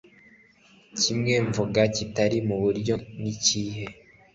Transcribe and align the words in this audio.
kimwe 0.99 1.33
mvuga 1.47 1.81
kitari 1.95 2.37
muri 2.47 2.77
ibyo 2.81 2.95
nikihe 3.21 3.85